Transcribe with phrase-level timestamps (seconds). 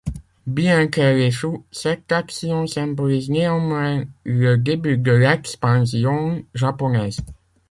[0.47, 7.19] Bien qu'elle échoue, cette action symbolise néanmoins le début de l'expansion japonaise.